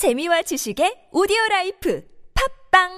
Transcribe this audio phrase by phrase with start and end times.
[0.00, 2.02] 재미와 지식의 오디오 라이프
[2.72, 2.88] 팝빵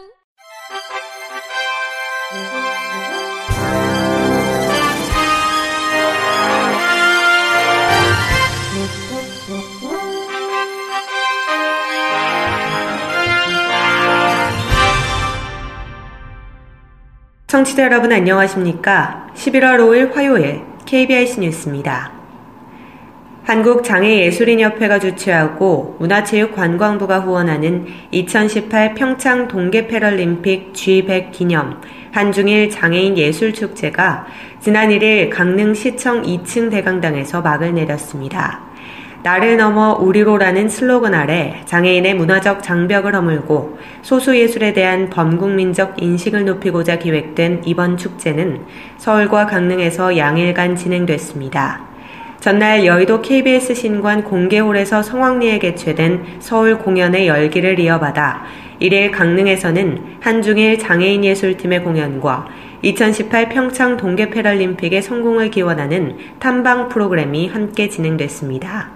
[17.49, 19.27] 청취자 여러분 안녕하십니까?
[19.35, 22.22] 11월 5일 화요일 KBIC 뉴스입니다.
[23.45, 31.81] 한국장애예술인협회가 주최하고 문화체육관광부가 후원하는 2018 평창 동계패럴림픽 G100 기념
[32.13, 34.27] 한중일 장애인 예술축제가
[34.61, 38.61] 지난 1일 강릉시청 2층 대강당에서 막을 내렸습니다.
[39.25, 47.63] 나를 넘어 우리로라는 슬로건 아래 장애인의 문화적 장벽을 허물고 소수예술에 대한 범국민적 인식을 높이고자 기획된
[47.65, 48.63] 이번 축제는
[48.99, 51.92] 서울과 강릉에서 양일간 진행됐습니다.
[52.43, 58.43] 전날 여의도 KBS 신관 공개홀에서 성황리에 개최된 서울 공연의 열기를 이어받아
[58.81, 62.49] 1일 강릉에서는 한중일 장애인 예술팀의 공연과
[62.83, 68.91] 2018 평창 동계패럴림픽의 성공을 기원하는 탐방 프로그램이 함께 진행됐습니다.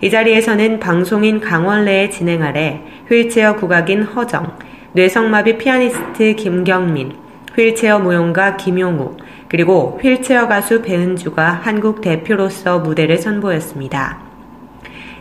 [0.00, 4.58] 이 자리에서는 방송인 강원래의 진행 아래 휠체어 국악인 허정,
[4.92, 7.14] 뇌성마비 피아니스트 김경민,
[7.56, 9.16] 휠체어 무용가 김용우,
[9.48, 14.18] 그리고 휠체어 가수 배은주가 한국 대표로서 무대를 선보였습니다.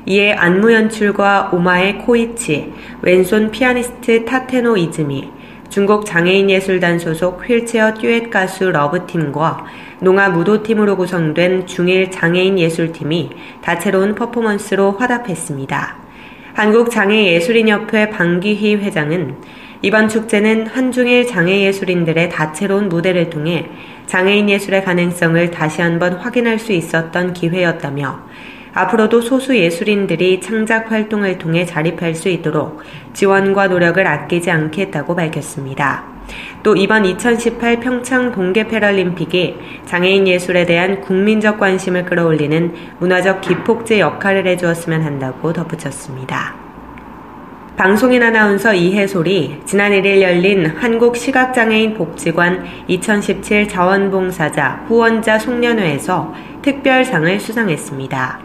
[0.07, 5.29] 이에 안무 연출과 오마의 코이치, 왼손 피아니스트 타테노 이즈미,
[5.69, 9.65] 중국 장애인예술단 소속 휠체어 듀엣 가수 러브팀과
[9.99, 15.97] 농아 무도팀으로 구성된 중일 장애인 예술팀이 다채로운 퍼포먼스로 화답했습니다.
[16.53, 19.35] 한국장애예술인협회 방기희 회장은
[19.81, 23.69] 이번 축제는 한중일 장애예술인들의 다채로운 무대를 통해
[24.07, 28.19] 장애인 예술의 가능성을 다시 한번 확인할 수 있었던 기회였다며
[28.73, 32.81] 앞으로도 소수 예술인들이 창작 활동을 통해 자립할 수 있도록
[33.13, 36.03] 지원과 노력을 아끼지 않겠다고 밝혔습니다.
[36.61, 44.45] 또 이번 2018 평창 동계 패럴림픽이 장애인 예술에 대한 국민적 관심을 끌어올리는 문화적 기폭제 역할을
[44.47, 46.64] 해주었으면 한다고 덧붙였습니다.
[47.77, 58.39] 방송인 아나운서 이해솔이 지난 1일 열린 한국시각장애인 복지관 2017 자원봉사자 후원자 송년회에서 특별상을 수상했습니다.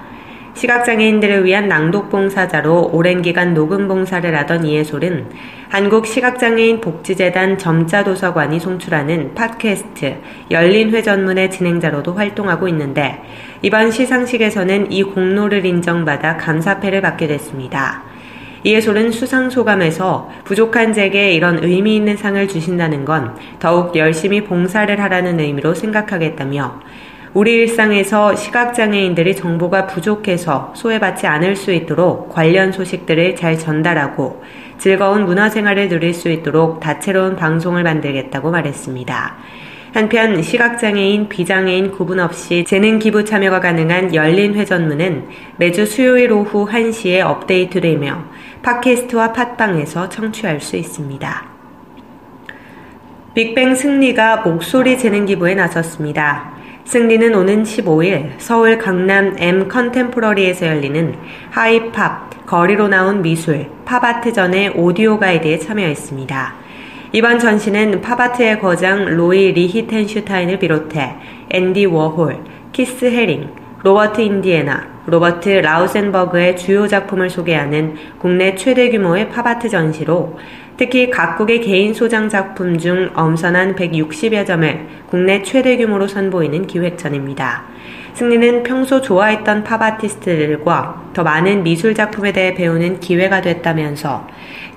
[0.54, 5.30] 시각장애인들을 위한 낭독봉사자로 오랜 기간 녹음봉사를 하던 이해솔은
[5.68, 10.16] 한국시각장애인 복지재단 점자도서관이 송출하는 팟캐스트
[10.50, 13.22] 열린회 전문의 진행자로도 활동하고 있는데
[13.62, 18.09] 이번 시상식에서는 이 공로를 인정받아 감사패를 받게 됐습니다.
[18.62, 25.74] 이해솔은 수상소감에서 부족한 제게 이런 의미 있는 상을 주신다는 건 더욱 열심히 봉사를 하라는 의미로
[25.74, 26.80] 생각하겠다며
[27.32, 34.42] 우리 일상에서 시각장애인들이 정보가 부족해서 소외받지 않을 수 있도록 관련 소식들을 잘 전달하고
[34.78, 39.36] 즐거운 문화생활을 누릴 수 있도록 다채로운 방송을 만들겠다고 말했습니다.
[39.92, 47.20] 한편 시각장애인, 비장애인 구분 없이 재능 기부 참여가 가능한 열린 회전문은 매주 수요일 오후 1시에
[47.20, 48.24] 업데이트되며
[48.62, 51.44] 팟캐스트와 팟빵에서 청취할 수 있습니다.
[53.34, 56.52] 빅뱅 승리가 목소리 재능 기부에 나섰습니다.
[56.84, 61.14] 승리는 오는 15일 서울 강남 M 컨템포러리에서 열리는
[61.50, 66.54] 하이팝, 거리로 나온 미술, 팝아트전의 오디오 가이드에 참여했습니다.
[67.12, 71.16] 이번 전시는 팝아트의 거장 로이 리히텐슈타인을 비롯해
[71.50, 79.70] 앤디 워홀, 키스 헤링, 로버트 인디애나, 로버트 라우센버그의 주요 작품을 소개하는 국내 최대 규모의 팝아트
[79.70, 80.38] 전시로
[80.76, 87.64] 특히 각국의 개인 소장 작품 중 엄선한 160여 점을 국내 최대 규모로 선보이는 기획전입니다.
[88.12, 94.28] 승리는 평소 좋아했던 팝 아티스트들과 더 많은 미술 작품에 대해 배우는 기회가 됐다면서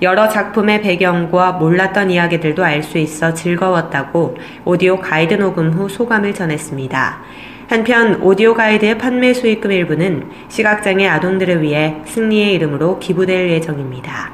[0.01, 7.21] 여러 작품의 배경과 몰랐던 이야기들도 알 수 있어 즐거웠다고 오디오 가이드 녹음 후 소감을 전했습니다.
[7.67, 14.31] 한편 오디오 가이드의 판매 수익금 일부는 시각장애 아동들을 위해 승리의 이름으로 기부될 예정입니다.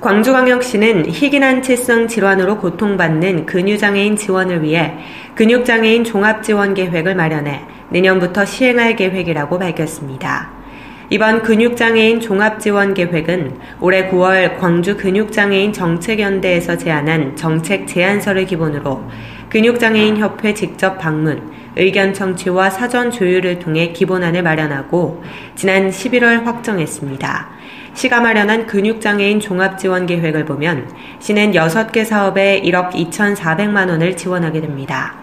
[0.00, 4.94] 광주광역시는 희귀난치성 질환으로 고통받는 근유장애인 지원을 위해
[5.34, 10.50] 근육장애인 종합지원 계획을 마련해 내년부터 시행할 계획이라고 밝혔습니다.
[11.08, 19.04] 이번 근육장애인 종합지원 계획은 올해 9월 광주 근육장애인 정책연대에서 제안한 정책 제안서를 기본으로
[19.56, 25.24] 근육장애인 협회 직접 방문, 의견 청취와 사전 조율을 통해 기본안을 마련하고
[25.54, 27.48] 지난 11월 확정했습니다.
[27.94, 35.14] 시가 마련한 근육장애인 종합지원 계획을 보면 시는 6개 사업에 1억 2,400만 원을 지원하게 됩니다.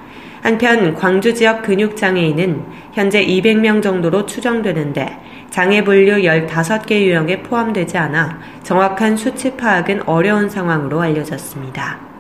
[0.42, 2.64] 한편 광주 지역 근육장애인은
[2.94, 5.20] 현재 200명 정도로 추정되는데
[5.52, 12.13] 장애 분류 15개 유형에 포함되지 않아 정확한 수치 파악은 어려운 상황으로 알려졌습니다.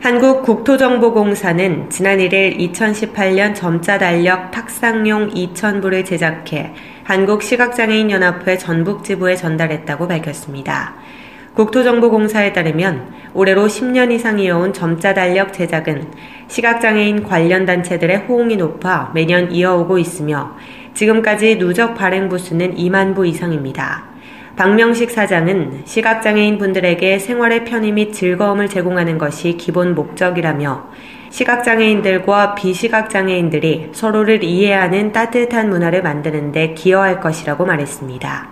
[0.00, 6.72] 한국국토정보공사는 지난 1일 2018년 점자 달력 탁상용 2,000부를 제작해
[7.04, 10.94] 한국시각장애인연합회 전북지부에 전달했다고 밝혔습니다.
[11.52, 16.10] 국토정보공사에 따르면 올해로 10년 이상 이어온 점자 달력 제작은
[16.48, 20.56] 시각장애인 관련 단체들의 호응이 높아 매년 이어오고 있으며
[20.94, 24.09] 지금까지 누적 발행 부수는 2만 부 이상입니다.
[24.60, 30.90] 박명식 사장은 시각장애인 분들에게 생활의 편의 및 즐거움을 제공하는 것이 기본 목적이라며
[31.30, 38.50] 시각장애인들과 비시각장애인들이 서로를 이해하는 따뜻한 문화를 만드는데 기여할 것이라고 말했습니다.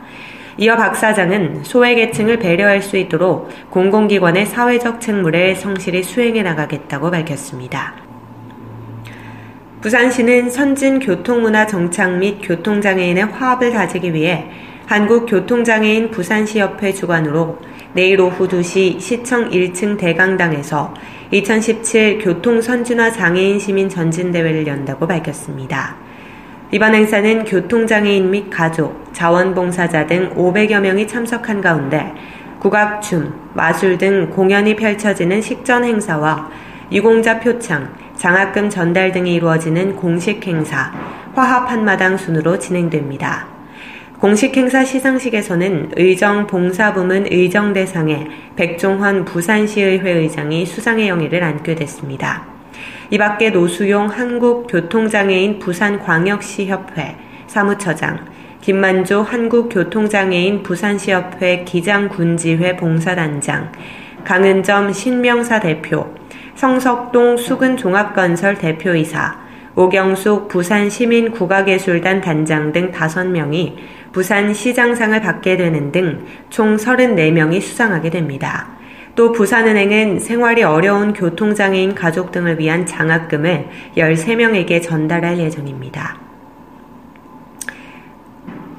[0.57, 7.97] 이어 박 사장은 소외계층을 배려할 수 있도록 공공기관의 사회적 책무를 성실히 수행해 나가겠다고 밝혔습니다.
[9.83, 14.49] 부산시는 선진 교통문화 정착 및 교통장애인의 화합을 다지기 위해
[14.89, 17.59] 한국교통장애인 부산시협회 주관으로
[17.93, 20.95] 내일 오후 2시 시청 1층 대강당에서
[21.31, 25.97] 2017 교통선진화 장애인 시민 전진대회를 연다고 밝혔습니다.
[26.71, 32.15] 이번 행사는 교통장애인 및 가족, 자원봉사자 등 500여 명이 참석한 가운데
[32.59, 36.51] 국악춤, 마술 등 공연이 펼쳐지는 식전 행사와
[36.91, 40.91] 유공자 표창, 장학금 전달 등이 이루어지는 공식 행사,
[41.35, 43.58] 화합 한마당 순으로 진행됩니다.
[44.21, 48.27] 공식 행사 시상식에서는 의정 봉사부문 의정대상에
[48.57, 52.45] 백종헌 부산시의회 의장이 수상의 영예를 안게 됐습니다.
[53.11, 57.17] 이 밖에 노수용 한국교통장애인 부산광역시협회
[57.47, 58.27] 사무처장,
[58.61, 63.71] 김만조 한국교통장애인 부산시협회 기장군지회 봉사단장,
[64.25, 66.13] 강은점 신명사 대표,
[66.57, 69.48] 성석동 수근종합건설 대표이사,
[69.79, 73.77] 오경숙 부산시민국악예술단 단장 등 5명이
[74.11, 78.71] 부산시장상을 받게 되는 등 총 34명이 수상하게 됩니다.
[79.15, 86.17] 또 부산은행은 생활이 어려운 교통장애인 가족 등을 위한 장학금을 13명에게 전달할 예정입니다.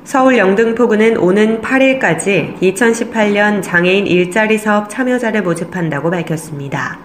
[0.04, 7.00] 서울 영등포구는 오는 8일까지 2018년 장애인 일자리 사업 참여자를 모집한다고 밝혔습니다.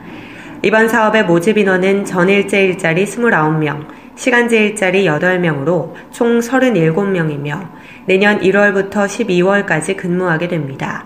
[0.64, 7.69] 이번 사업의 모집 인원은 전일제 일자리 29명, 시간제 일자리 8명으로 총 37명이며
[8.06, 11.05] 내년 1월부터 12월까지 근무하게 됩니다.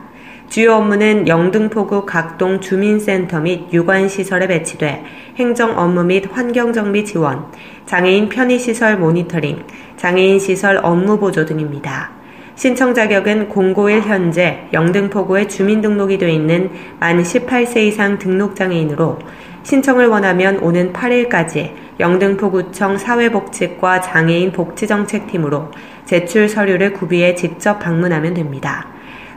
[0.49, 5.03] 주요 업무는 영등포구 각동 주민센터 및 유관시설에 배치돼
[5.35, 7.47] 행정 업무 및 환경정비 지원,
[7.85, 9.65] 장애인 편의시설 모니터링,
[9.97, 12.13] 장애인 시설 업무 보조 등입니다.
[12.59, 19.19] 신청 자격은 공고1 현재 영등포구에 주민등록이 되어 있는 만 18세 이상 등록장애인으로
[19.69, 25.73] 신청을 원하면 오는 8일까지 영등포구청 사회복지과 장애인 복지정책팀으로
[26.07, 28.87] 제출 서류를 구비해 직접 방문하면 됩니다.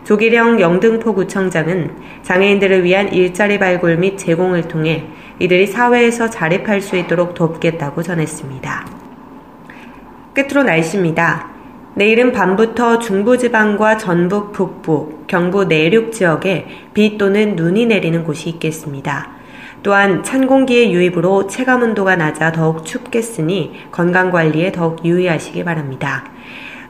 [0.05, 5.03] 조기령 영등포구청장은 장애인들을 위한 일자리 발굴 및 제공을 통해
[5.39, 8.85] 이들이 사회에서 자립할 수 있도록 돕겠다고 전했습니다.
[10.33, 11.49] 끝으로 날씨입니다.
[11.95, 19.40] 내일은 밤부터 중부지방과 전북 북부, 경부 내륙 지역에 비 또는 눈이 내리는 곳이 있겠습니다.
[19.83, 26.25] 또한 찬 공기의 유입으로 체감 온도가 낮아 더욱 춥겠으니 건강 관리에 더욱 유의하시기 바랍니다.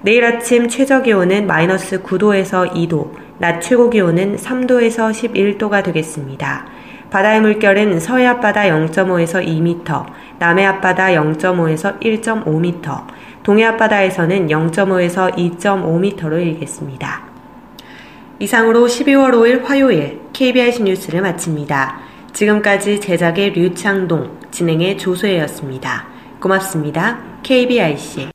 [0.01, 6.65] 내일 아침 최저 기온은 마이너스 9도에서 2도, 낮 최고 기온은 3도에서 11도가 되겠습니다.
[7.12, 10.05] 바다의 물결은 서해 앞바다 0.5에서 2m,
[10.39, 13.05] 남해 앞바다 0.5에서 1.5m,
[13.43, 17.21] 동해 앞바다에서는 0.5에서 2.5m로 일겠습니다.
[18.39, 22.00] 이상으로 12월 5일 화요일 KBS 뉴스를 마칩니다.
[22.33, 26.07] 지금까지 제작의 류창동, 진행의 조소혜였습니다.
[26.39, 27.19] 고맙습니다.
[27.43, 28.29] KBIC